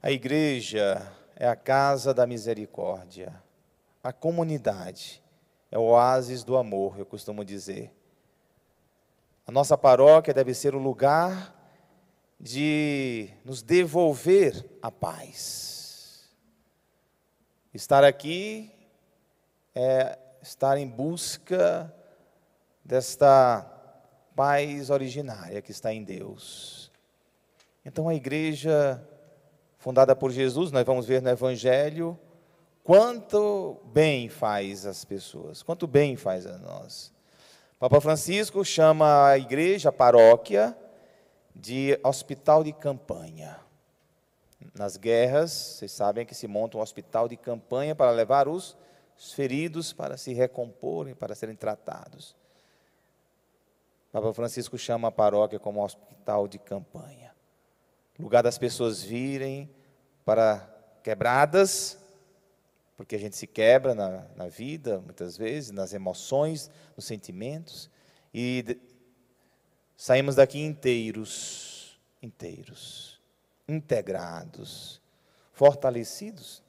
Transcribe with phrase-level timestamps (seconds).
[0.00, 3.42] A igreja é a casa da misericórdia.
[4.02, 5.20] A comunidade
[5.72, 7.92] é o oásis do amor, eu costumo dizer.
[9.44, 11.52] A nossa paróquia deve ser o lugar
[12.38, 16.30] de nos devolver a paz.
[17.74, 18.72] Estar aqui
[19.74, 21.92] é estar em busca
[22.84, 23.62] desta
[24.36, 26.92] paz originária que está em Deus.
[27.84, 29.04] Então a igreja
[29.88, 32.18] fundada por Jesus, nós vamos ver no Evangelho,
[32.84, 37.10] quanto bem faz as pessoas, quanto bem faz a nós.
[37.78, 40.76] Papa Francisco chama a igreja, a paróquia,
[41.56, 43.58] de hospital de campanha.
[44.74, 48.76] Nas guerras, vocês sabem que se monta um hospital de campanha para levar os
[49.16, 52.36] feridos para se recomporem, para serem tratados.
[54.12, 57.28] Papa Francisco chama a paróquia como hospital de campanha
[58.18, 59.70] lugar das pessoas virem
[60.28, 60.68] para
[61.02, 61.98] quebradas,
[62.98, 67.88] porque a gente se quebra na, na vida, muitas vezes, nas emoções, nos sentimentos,
[68.34, 68.78] e de,
[69.96, 73.18] saímos daqui inteiros, inteiros,
[73.66, 75.00] integrados,
[75.54, 76.62] fortalecidos.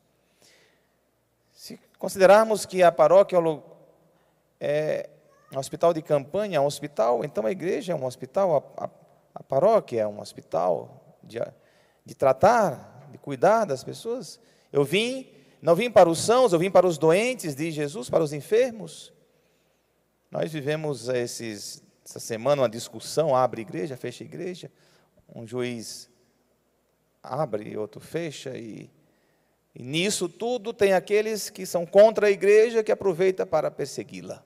[1.52, 3.40] Se considerarmos que a paróquia
[4.58, 5.10] é
[5.54, 8.90] um hospital de campanha, é um hospital, então a igreja é um hospital, a, a,
[9.36, 11.40] a paróquia é um hospital, de,
[12.06, 14.40] de tratar, de cuidar das pessoas.
[14.72, 15.28] Eu vim,
[15.62, 19.14] não vim para os sãos, eu vim para os doentes, diz Jesus, para os enfermos.
[20.32, 24.72] Nós vivemos esses, essa semana uma discussão, abre igreja, fecha igreja.
[25.34, 26.10] Um juiz
[27.22, 28.90] abre, outro fecha, e,
[29.76, 34.44] e nisso tudo tem aqueles que são contra a igreja que aproveita para persegui-la.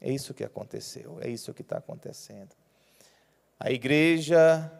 [0.00, 2.54] É isso que aconteceu, é isso que está acontecendo.
[3.58, 4.72] A igreja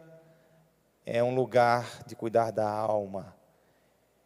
[1.11, 3.35] é um lugar de cuidar da alma.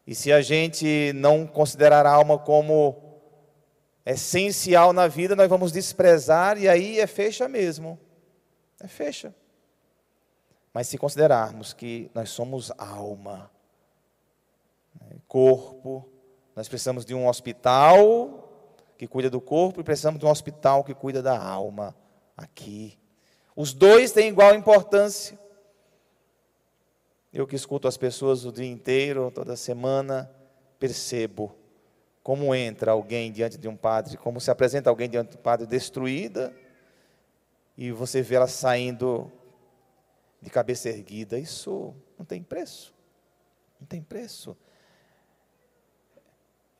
[0.05, 3.21] E se a gente não considerar a alma como
[4.05, 7.97] essencial na vida, nós vamos desprezar e aí é fecha mesmo.
[8.81, 9.33] É fecha.
[10.73, 13.49] Mas se considerarmos que nós somos alma,
[14.99, 16.09] né, corpo,
[16.53, 18.49] nós precisamos de um hospital
[18.97, 21.95] que cuida do corpo e precisamos de um hospital que cuida da alma
[22.35, 22.99] aqui.
[23.55, 25.42] Os dois têm igual importância.
[27.33, 30.29] Eu que escuto as pessoas o dia inteiro, toda semana,
[30.77, 31.55] percebo
[32.21, 35.65] como entra alguém diante de um padre, como se apresenta alguém diante de um padre
[35.65, 36.55] destruída,
[37.75, 39.31] e você vê ela saindo
[40.39, 41.39] de cabeça erguida.
[41.39, 42.93] Isso não tem preço.
[43.81, 44.55] Não tem preço.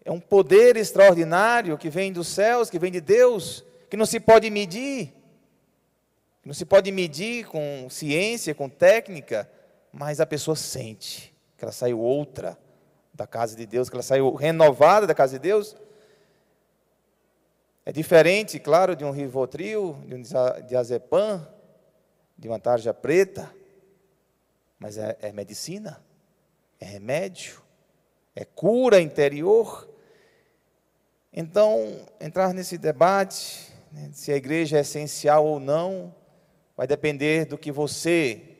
[0.05, 4.19] É um poder extraordinário que vem dos céus, que vem de Deus, que não se
[4.19, 5.15] pode medir.
[6.45, 9.49] Não se pode medir com ciência, com técnica
[9.93, 12.57] mas a pessoa sente que ela saiu outra
[13.13, 15.75] da casa de Deus, que ela saiu renovada da casa de Deus.
[17.85, 20.23] É diferente, claro, de um Rivotril, de um
[20.65, 21.47] diazepam,
[22.35, 23.53] de uma tarja preta,
[24.79, 26.03] mas é, é medicina,
[26.79, 27.61] é remédio,
[28.35, 29.87] é cura interior.
[31.31, 36.15] Então, entrar nesse debate, né, se a igreja é essencial ou não,
[36.75, 38.52] vai depender do que você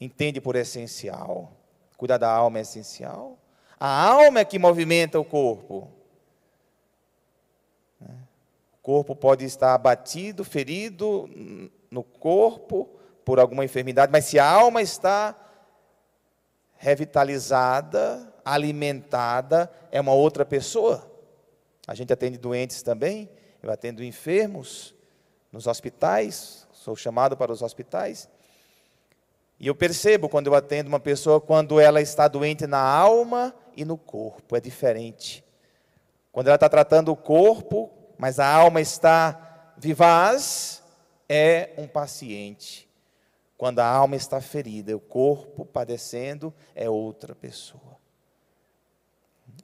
[0.00, 1.52] entende por essencial.
[1.96, 3.38] Cuidar da alma é essencial.
[3.78, 5.88] A alma é que movimenta o corpo.
[8.00, 11.28] O corpo pode estar abatido, ferido
[11.90, 12.88] no corpo
[13.24, 15.36] por alguma enfermidade, mas se a alma está
[16.76, 21.10] revitalizada, alimentada, é uma outra pessoa.
[21.86, 23.28] A gente atende doentes também,
[23.62, 24.94] eu atendo enfermos
[25.52, 28.28] nos hospitais, sou chamado para os hospitais.
[29.60, 33.84] E eu percebo quando eu atendo uma pessoa, quando ela está doente na alma e
[33.84, 35.44] no corpo, é diferente.
[36.30, 40.82] Quando ela está tratando o corpo, mas a alma está vivaz,
[41.28, 42.88] é um paciente.
[43.56, 47.98] Quando a alma está ferida, o corpo padecendo, é outra pessoa.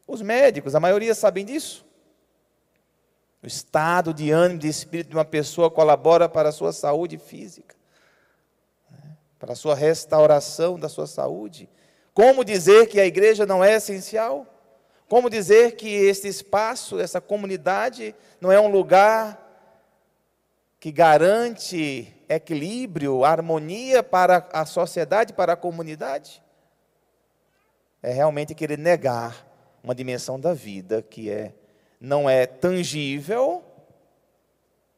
[0.05, 1.87] Os médicos, a maioria sabem disso.
[3.41, 7.77] O estado de ânimo, de espírito de uma pessoa colabora para a sua saúde física
[9.45, 11.69] para a sua restauração da sua saúde.
[12.15, 14.47] Como dizer que a igreja não é essencial?
[15.07, 19.39] Como dizer que este espaço, essa comunidade, não é um lugar
[20.81, 26.43] que garante equilíbrio, harmonia para a sociedade, para a comunidade?
[28.03, 29.47] É realmente querer negar
[29.83, 31.53] uma dimensão da vida que é
[32.01, 33.63] não é tangível,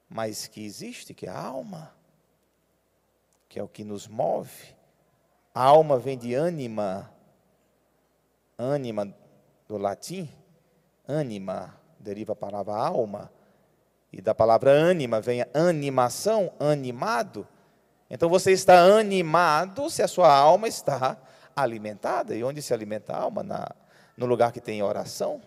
[0.09, 1.96] mas que existe, que é a alma
[3.57, 4.77] que é o que nos move.
[5.55, 7.11] A alma vem de ânima,
[8.59, 9.17] ânima
[9.67, 10.29] do latim,
[11.09, 13.33] ânima deriva a palavra alma,
[14.13, 17.49] e da palavra ânima vem animação, animado.
[18.11, 21.17] Então você está animado se a sua alma está
[21.57, 22.37] alimentada.
[22.37, 23.43] E onde se alimenta a alma?
[23.43, 23.67] Na,
[24.19, 25.41] no lugar que tem oração,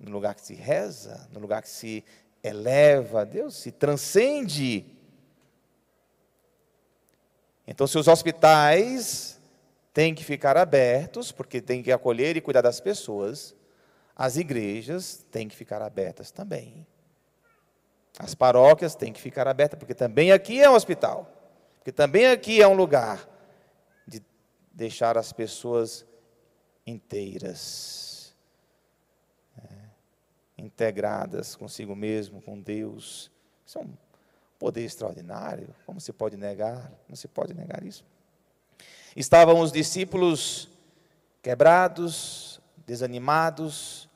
[0.00, 2.04] no lugar que se reza, no lugar que se
[2.42, 4.95] eleva a Deus, se transcende.
[7.66, 9.40] Então, se os hospitais
[9.92, 13.56] têm que ficar abertos, porque tem que acolher e cuidar das pessoas,
[14.14, 16.86] as igrejas têm que ficar abertas também.
[18.18, 21.30] As paróquias têm que ficar abertas, porque também aqui é um hospital,
[21.76, 23.28] porque também aqui é um lugar
[24.06, 24.22] de
[24.72, 26.06] deixar as pessoas
[26.86, 28.34] inteiras,
[29.58, 29.68] é,
[30.56, 33.30] integradas consigo mesmo, com Deus.
[34.58, 36.92] Poder extraordinário, como se pode negar?
[37.08, 38.04] Não se pode negar isso.
[39.14, 40.68] Estavam os discípulos
[41.42, 44.08] quebrados, desanimados,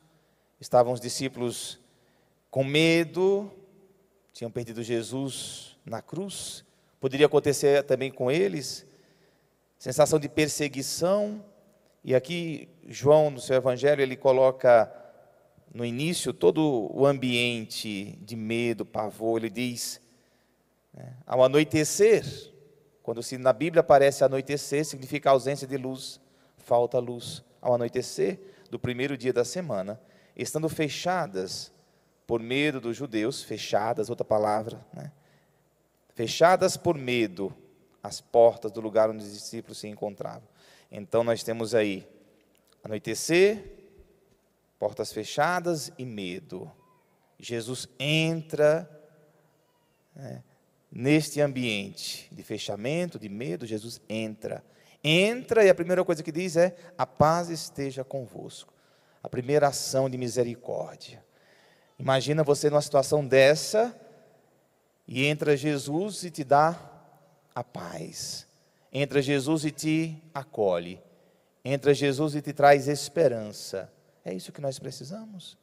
[0.60, 1.78] estavam os discípulos
[2.50, 3.50] com medo,
[4.32, 6.64] tinham perdido Jesus na cruz.
[7.00, 8.86] Poderia acontecer também com eles,
[9.78, 11.44] sensação de perseguição.
[12.04, 14.92] E aqui João, no seu evangelho, ele coloca
[15.72, 19.38] no início todo o ambiente de medo, pavor.
[19.38, 20.00] Ele diz:
[20.92, 22.24] né, ao anoitecer,
[23.02, 26.20] quando se na Bíblia aparece anoitecer, significa ausência de luz,
[26.58, 27.42] falta luz.
[27.60, 28.40] Ao anoitecer
[28.70, 30.00] do primeiro dia da semana,
[30.34, 31.72] estando fechadas
[32.26, 35.12] por medo dos judeus, fechadas, outra palavra, né?
[36.14, 37.54] fechadas por medo
[38.02, 40.48] as portas do lugar onde os discípulos se encontravam.
[40.90, 42.08] Então nós temos aí
[42.82, 43.78] anoitecer,
[44.78, 46.70] portas fechadas e medo.
[47.38, 48.88] Jesus entra
[50.14, 50.42] né,
[50.90, 54.64] neste ambiente de fechamento, de medo, Jesus entra.
[55.02, 58.72] Entra e a primeira coisa que diz é: a paz esteja convosco
[59.22, 61.22] a primeira ação de misericórdia.
[61.98, 63.94] Imagina você numa situação dessa
[65.06, 66.78] e entra Jesus e te dá
[67.54, 68.46] a paz.
[68.92, 71.00] Entra Jesus e te acolhe.
[71.64, 73.92] Entra Jesus e te traz esperança.
[74.24, 75.58] É isso que nós precisamos.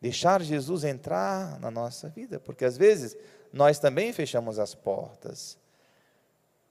[0.00, 3.16] Deixar Jesus entrar na nossa vida, porque às vezes
[3.52, 5.58] nós também fechamos as portas.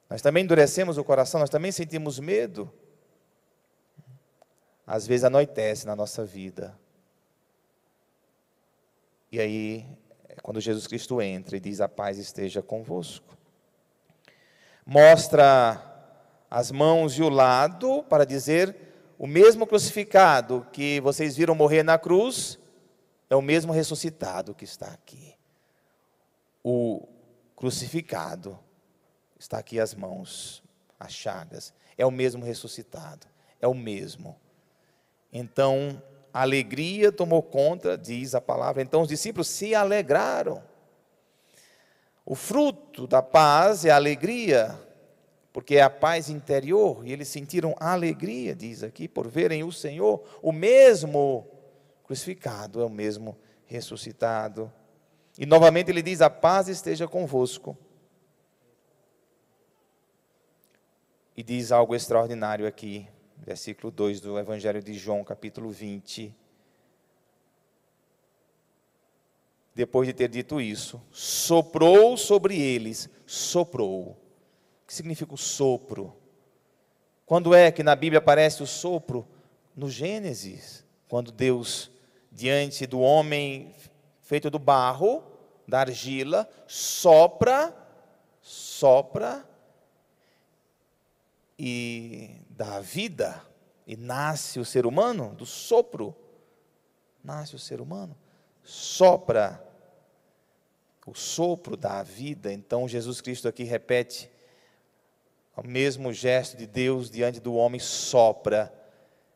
[0.10, 2.72] Nós também endurecemos o coração, nós também sentimos medo
[4.92, 6.78] às vezes anoitece na nossa vida.
[9.31, 9.86] E aí,
[10.28, 13.38] é quando Jesus Cristo entra e diz: A paz esteja convosco.
[14.86, 15.81] Mostra
[16.50, 18.75] as mãos e o lado para dizer:
[19.18, 22.60] o mesmo crucificado que vocês viram morrer na cruz
[23.30, 25.31] é o mesmo ressuscitado que está aqui.
[26.63, 27.07] O
[27.55, 28.57] crucificado
[29.39, 30.63] está aqui as mãos,
[30.99, 33.27] as chagas, é o mesmo ressuscitado,
[33.59, 34.35] é o mesmo.
[35.31, 36.01] Então,
[36.33, 38.81] a alegria tomou conta, diz a palavra.
[38.81, 40.63] Então, os discípulos se alegraram.
[42.25, 44.79] O fruto da paz é a alegria,
[45.51, 50.23] porque é a paz interior, e eles sentiram alegria, diz aqui, por verem o Senhor,
[50.41, 51.47] o mesmo
[52.05, 54.71] crucificado, é o mesmo ressuscitado.
[55.38, 57.78] E novamente ele diz: A paz esteja convosco.
[61.36, 63.07] E diz algo extraordinário aqui
[63.44, 66.33] versículo 2 do Evangelho de João, capítulo 20.
[69.73, 74.09] Depois de ter dito isso, soprou sobre eles, soprou.
[74.83, 76.16] O que significa o sopro?
[77.26, 79.28] Quando é que na Bíblia aparece o sopro?
[79.76, 81.90] No Gênesis, quando Deus,
[82.31, 83.73] diante do homem
[84.31, 85.21] feito do barro,
[85.68, 87.76] da argila, sopra,
[88.42, 89.45] sopra
[91.59, 93.45] e dá vida
[93.85, 96.16] e nasce o ser humano do sopro.
[97.21, 98.16] Nasce o ser humano,
[98.64, 99.61] sopra
[101.06, 102.54] o sopro da vida.
[102.54, 104.31] Então Jesus Cristo aqui repete
[105.57, 108.73] o mesmo gesto de Deus diante do homem, sopra,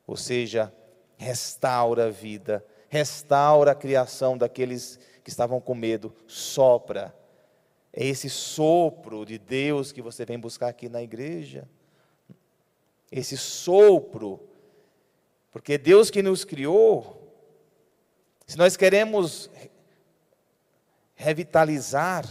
[0.08, 0.74] ou seja,
[1.18, 7.16] restaura a vida, restaura a criação daqueles que estavam com medo, sopra.
[7.92, 11.68] É esse sopro de Deus que você vem buscar aqui na igreja
[13.12, 14.42] esse sopro,
[15.52, 17.32] porque Deus que nos criou,
[18.46, 19.50] se nós queremos
[21.16, 22.26] revitalizar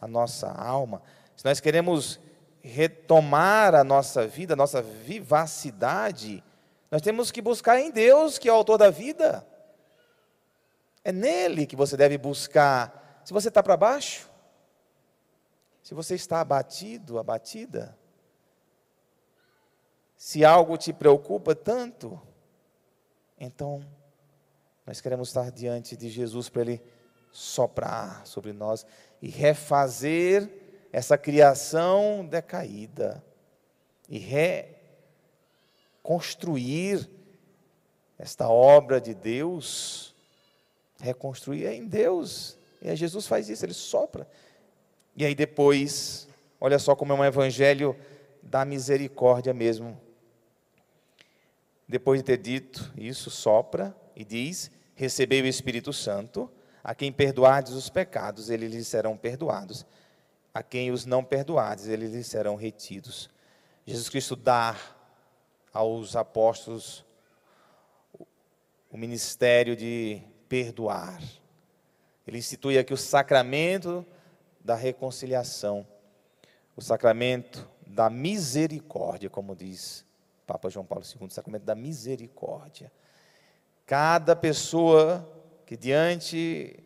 [0.00, 1.02] a nossa alma,
[1.36, 2.18] se nós queremos
[2.62, 6.42] retomar a nossa vida, a nossa vivacidade,
[6.90, 9.46] nós temos que buscar em Deus, que é o autor da vida.
[11.04, 13.22] É nele que você deve buscar.
[13.24, 14.28] Se você está para baixo,
[15.82, 17.96] se você está abatido, abatida,
[20.16, 22.18] Se algo te preocupa tanto,
[23.38, 23.84] então
[24.86, 26.82] nós queremos estar diante de Jesus para Ele
[27.30, 28.86] soprar sobre nós
[29.20, 30.48] e refazer
[30.92, 33.22] essa criação decaída
[34.08, 34.18] e
[36.02, 37.10] reconstruir
[38.16, 40.13] esta obra de Deus,
[41.04, 42.58] reconstruir é em Deus.
[42.82, 44.28] E Jesus faz isso, ele sopra.
[45.16, 46.28] E aí depois,
[46.60, 47.96] olha só como é um evangelho
[48.42, 50.00] da misericórdia mesmo.
[51.86, 56.50] Depois de ter dito isso, sopra e diz: Recebei o Espírito Santo,
[56.82, 59.86] a quem perdoardes os pecados, eles lhes serão perdoados.
[60.52, 63.28] A quem os não perdoardes, eles lhes serão retidos.
[63.86, 64.76] Jesus Cristo dá
[65.72, 67.04] aos apóstolos
[68.90, 71.20] o ministério de perdoar.
[72.26, 74.04] Ele institui aqui o sacramento
[74.60, 75.86] da reconciliação,
[76.74, 80.04] o sacramento da misericórdia, como diz
[80.46, 82.90] Papa João Paulo II, o sacramento da misericórdia.
[83.86, 85.30] Cada pessoa
[85.66, 86.82] que diante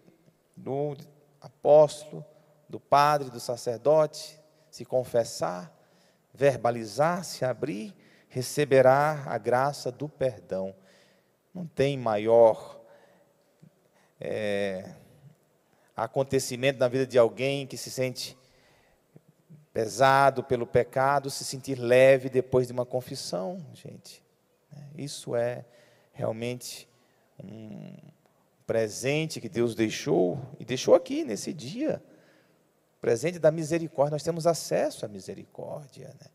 [0.56, 0.96] do
[1.40, 2.24] apóstolo,
[2.68, 4.38] do padre, do sacerdote,
[4.70, 5.72] se confessar,
[6.34, 7.94] verbalizar, se abrir,
[8.28, 10.74] receberá a graça do perdão.
[11.54, 12.77] Não tem maior
[14.20, 14.94] é,
[15.96, 18.36] acontecimento na vida de alguém que se sente
[19.72, 24.22] pesado pelo pecado, se sentir leve depois de uma confissão, gente.
[24.96, 25.64] Isso é
[26.12, 26.88] realmente
[27.42, 27.94] um
[28.66, 32.02] presente que Deus deixou e deixou aqui nesse dia.
[33.00, 36.26] Presente da misericórdia, nós temos acesso à misericórdia, né?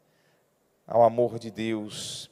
[0.88, 2.32] ao amor de Deus.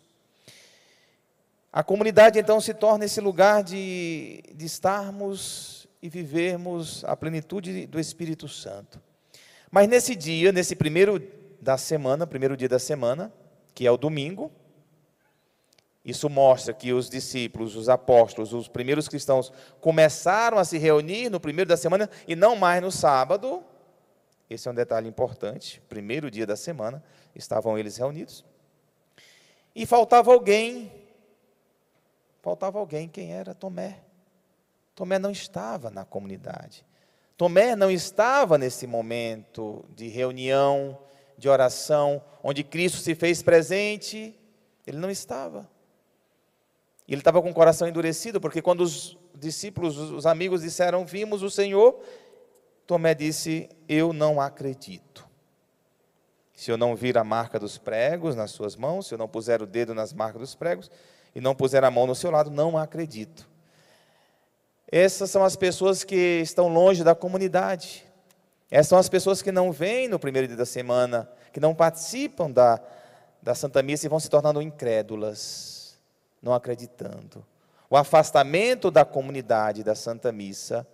[1.73, 7.97] A comunidade então se torna esse lugar de, de estarmos e vivermos a plenitude do
[7.97, 9.01] Espírito Santo.
[9.71, 11.25] Mas nesse dia, nesse primeiro
[11.61, 13.31] da semana, primeiro dia da semana,
[13.73, 14.51] que é o domingo,
[16.03, 21.39] isso mostra que os discípulos, os apóstolos, os primeiros cristãos começaram a se reunir no
[21.39, 23.63] primeiro da semana e não mais no sábado.
[24.49, 25.81] Esse é um detalhe importante.
[25.87, 27.01] Primeiro dia da semana,
[27.33, 28.43] estavam eles reunidos.
[29.73, 31.00] E faltava alguém
[32.41, 33.07] faltava alguém.
[33.07, 33.53] Quem era?
[33.53, 34.00] Tomé.
[34.95, 36.86] Tomé não estava na comunidade.
[37.38, 40.98] Tomé não estava nesse momento de reunião,
[41.38, 44.39] de oração, onde Cristo se fez presente.
[44.86, 45.69] Ele não estava.
[47.07, 51.50] Ele estava com o coração endurecido, porque quando os discípulos, os amigos disseram: Vimos o
[51.50, 52.00] Senhor,
[52.86, 55.27] Tomé disse: Eu não acredito.
[56.53, 59.62] Se eu não vir a marca dos pregos nas suas mãos, se eu não puser
[59.63, 60.91] o dedo nas marcas dos pregos,
[61.33, 63.50] e não puser a mão no seu lado, não acredito.
[64.91, 68.05] Essas são as pessoas que estão longe da comunidade.
[68.69, 72.51] Essas são as pessoas que não vêm no primeiro dia da semana, que não participam
[72.51, 72.81] da,
[73.41, 75.97] da Santa Missa e vão se tornando incrédulas,
[76.41, 77.45] não acreditando.
[77.89, 80.88] O afastamento da comunidade da Santa Missa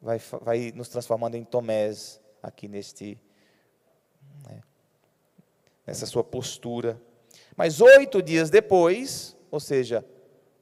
[0.00, 3.18] vai, vai nos transformando em Tomés aqui neste,
[4.48, 4.60] né,
[5.86, 7.00] nessa sua postura.
[7.56, 10.04] Mas oito dias depois, ou seja,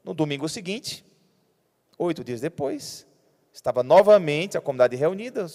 [0.04, 1.02] no domingo seguinte,
[1.96, 3.06] oito dias depois,
[3.50, 5.46] estava novamente a comunidade reunida.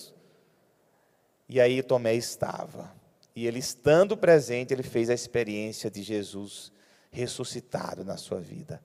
[1.47, 2.91] E aí Tomé estava.
[3.35, 6.71] E ele estando presente, ele fez a experiência de Jesus
[7.11, 8.81] ressuscitado na sua vida.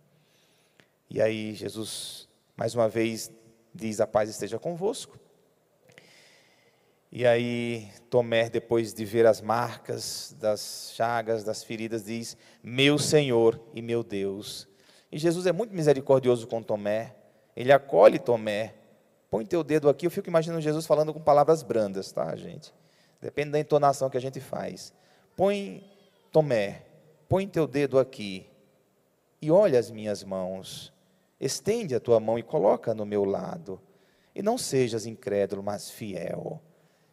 [1.09, 3.33] E aí Jesus, mais uma vez,
[3.75, 5.19] diz: A paz esteja convosco.
[7.14, 13.61] E aí Tomé, depois de ver as marcas das chagas, das feridas, diz: Meu Senhor
[13.75, 14.66] e meu Deus.
[15.11, 17.14] E Jesus é muito misericordioso com Tomé.
[17.54, 18.75] Ele acolhe Tomé.
[19.31, 20.07] Põe teu dedo aqui.
[20.07, 22.73] Eu fico imaginando Jesus falando com palavras brandas, tá, gente?
[23.21, 24.95] Depende da entonação que a gente faz.
[25.37, 25.85] Põe,
[26.31, 26.83] Tomé,
[27.28, 28.47] põe teu dedo aqui
[29.40, 30.90] e olha as minhas mãos.
[31.38, 33.78] Estende a tua mão e coloca no meu lado.
[34.35, 36.62] E não sejas incrédulo, mas fiel.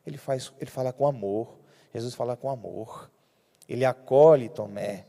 [0.09, 1.59] Ele, faz, ele fala com amor.
[1.93, 3.09] Jesus fala com amor.
[3.67, 5.05] Ele acolhe Tomé.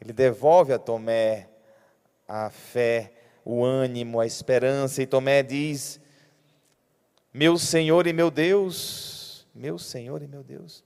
[0.00, 1.48] Ele devolve a Tomé
[2.26, 3.12] a fé,
[3.44, 5.02] o ânimo, a esperança.
[5.02, 6.00] E Tomé diz:
[7.34, 10.84] Meu Senhor e meu Deus, meu Senhor e meu Deus.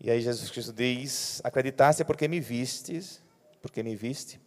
[0.00, 3.22] E aí Jesus Cristo diz: Acreditaste é porque me vistes,
[3.62, 4.40] porque me viste.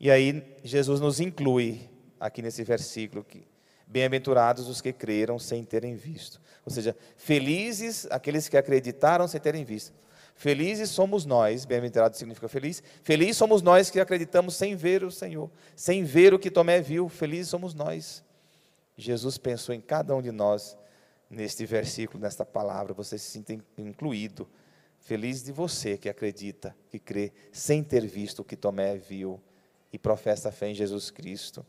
[0.00, 3.44] E aí Jesus nos inclui aqui nesse versículo que
[3.90, 6.40] Bem-aventurados os que creram sem terem visto.
[6.64, 9.94] Ou seja, felizes aqueles que acreditaram sem terem visto.
[10.34, 12.82] Felizes somos nós, bem-aventurado significa feliz.
[13.02, 17.08] Felizes somos nós que acreditamos sem ver o Senhor, sem ver o que Tomé viu.
[17.08, 18.22] Felizes somos nós.
[18.96, 20.76] Jesus pensou em cada um de nós
[21.30, 22.94] neste versículo, nesta palavra.
[22.94, 24.48] Você se sinta incluído.
[25.00, 29.40] Feliz de você que acredita, que crê, sem ter visto o que Tomé viu
[29.92, 31.64] e professa a fé em Jesus Cristo.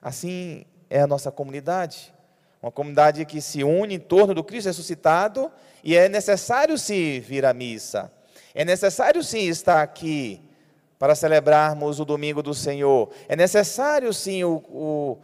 [0.00, 2.12] Assim é a nossa comunidade,
[2.60, 5.50] uma comunidade que se une em torno do Cristo ressuscitado
[5.82, 8.12] e é necessário sim vir à missa,
[8.54, 10.42] é necessário sim estar aqui
[10.98, 15.18] para celebrarmos o domingo do Senhor, é necessário sim o, o,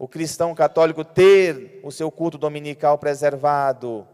[0.00, 4.06] o cristão católico ter o seu culto dominical preservado,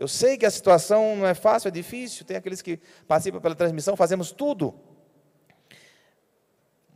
[0.00, 3.54] eu sei que a situação não é fácil, é difícil, tem aqueles que participam pela
[3.54, 4.74] transmissão, fazemos tudo.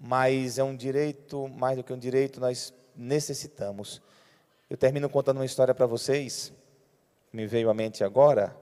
[0.01, 4.03] Mas é um direito, mais do que um direito, nós necessitamos.
[4.69, 6.53] Eu termino contando uma história para vocês,
[7.33, 8.57] me veio à mente agora.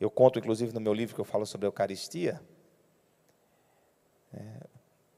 [0.00, 2.40] Eu conto, inclusive, no meu livro que eu falo sobre a Eucaristia.
[4.34, 4.40] É,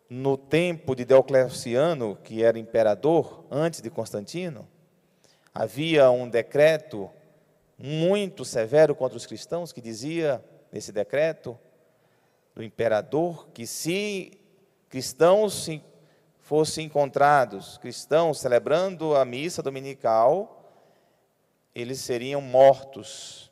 [0.09, 4.69] no tempo de Diocleciano, que era imperador, antes de Constantino,
[5.53, 7.11] havia um decreto
[7.79, 11.59] muito severo contra os cristãos, que dizia nesse decreto
[12.55, 14.39] do imperador que se
[14.89, 15.69] cristãos
[16.45, 20.73] fossem encontrados, cristãos celebrando a missa dominical,
[21.75, 23.51] eles seriam mortos.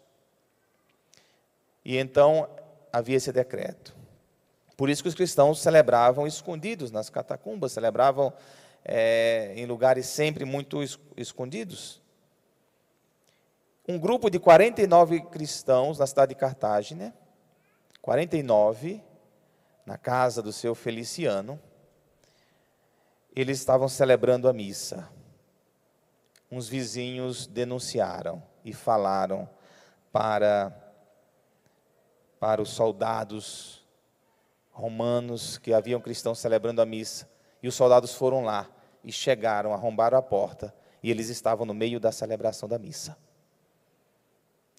[1.84, 2.48] E então
[2.92, 3.94] havia esse decreto.
[4.76, 8.32] Por isso que os cristãos celebravam escondidos nas catacumbas, celebravam
[8.84, 10.80] é, em lugares sempre muito
[11.16, 12.02] escondidos
[13.86, 17.12] um grupo de 49 cristãos na cidade de Cartagena,
[18.00, 19.02] 49,
[19.84, 21.60] na casa do seu Feliciano,
[23.34, 25.08] eles estavam celebrando a missa.
[26.50, 29.48] Uns vizinhos denunciaram e falaram
[30.12, 30.72] para,
[32.38, 33.82] para os soldados
[34.70, 37.28] romanos que haviam cristãos celebrando a missa.
[37.62, 38.68] E os soldados foram lá
[39.02, 43.16] e chegaram, arrombaram a porta, e eles estavam no meio da celebração da missa.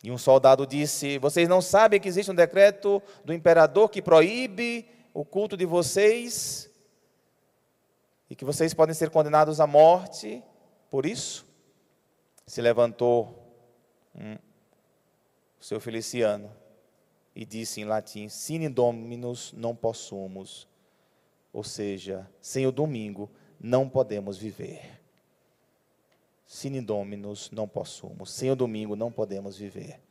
[0.03, 4.85] E um soldado disse: Vocês não sabem que existe um decreto do imperador que proíbe
[5.13, 6.69] o culto de vocês
[8.33, 10.41] e que vocês podem ser condenados à morte
[10.89, 11.45] por isso?
[12.47, 13.47] Se levantou
[14.15, 14.33] um,
[15.61, 16.51] o seu Feliciano
[17.35, 20.67] e disse em latim: Sine Dominus non possumus.
[21.53, 24.99] Ou seja, sem o domingo não podemos viver.
[26.43, 28.25] Sine Dominus não possumo.
[28.25, 30.01] Sem o domingo não podemos viver.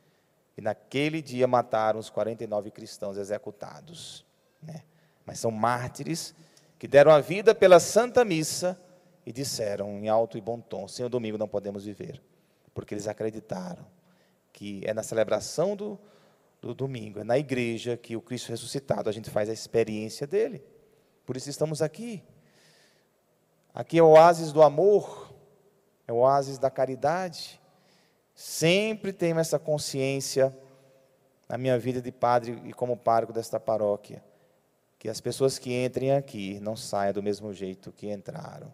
[0.55, 4.25] E naquele dia mataram os 49 cristãos executados.
[4.61, 4.81] Né?
[5.25, 6.33] Mas são mártires
[6.83, 8.77] que deram a vida pela Santa Missa
[9.25, 12.21] e disseram em alto e bom tom: sem o domingo não podemos viver.
[12.73, 13.85] Porque eles acreditaram
[14.51, 15.97] que é na celebração do,
[16.61, 20.61] do domingo, é na igreja que o Cristo ressuscitado a gente faz a experiência dele.
[21.25, 22.21] Por isso estamos aqui.
[23.73, 25.33] Aqui é o oásis do amor,
[26.05, 27.61] é o oásis da caridade.
[28.35, 30.53] Sempre tenho essa consciência
[31.47, 34.21] na minha vida de padre e como pároco desta paróquia,
[35.03, 38.73] que as pessoas que entrem aqui não saiam do mesmo jeito que entraram.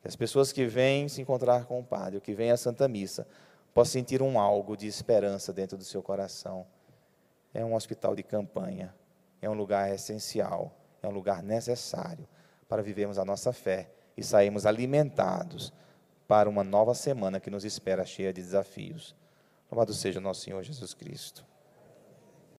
[0.00, 3.28] Que as pessoas que vêm se encontrar com o padre, que vêm à Santa Missa,
[3.74, 6.66] possam sentir um algo de esperança dentro do seu coração.
[7.52, 8.94] É um hospital de campanha,
[9.42, 12.26] é um lugar essencial, é um lugar necessário
[12.66, 15.74] para vivermos a nossa fé e sairmos alimentados
[16.26, 19.14] para uma nova semana que nos espera cheia de desafios.
[19.70, 21.44] Louvado seja nosso Senhor Jesus Cristo.